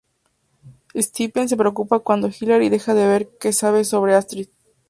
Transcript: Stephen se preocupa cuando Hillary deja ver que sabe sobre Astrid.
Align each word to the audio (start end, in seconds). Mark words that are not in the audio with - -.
Stephen 0.95 1.47
se 1.47 1.55
preocupa 1.55 1.99
cuando 1.99 2.27
Hillary 2.29 2.69
deja 2.69 2.95
ver 2.95 3.37
que 3.39 3.53
sabe 3.53 3.83
sobre 3.85 4.15
Astrid. 4.15 4.49